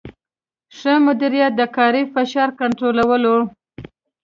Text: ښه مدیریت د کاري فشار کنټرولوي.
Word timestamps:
ښه 0.77 0.93
مدیریت 1.05 1.53
د 1.59 1.61
کاري 1.75 2.03
فشار 2.13 2.49
کنټرولوي. 2.59 3.43